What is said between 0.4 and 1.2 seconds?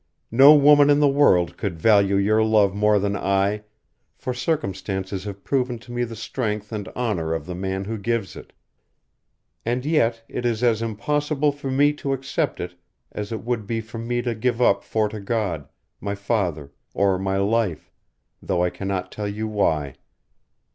woman in the